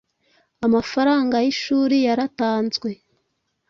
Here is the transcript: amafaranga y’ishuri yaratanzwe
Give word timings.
amafaranga 0.65 1.35
y’ishuri 1.45 1.95
yaratanzwe 2.07 2.89